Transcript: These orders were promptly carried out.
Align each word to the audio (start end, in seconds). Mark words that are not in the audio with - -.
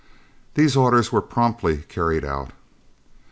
These 0.55 0.75
orders 0.75 1.11
were 1.11 1.21
promptly 1.21 1.83
carried 1.87 2.25
out. 2.25 2.49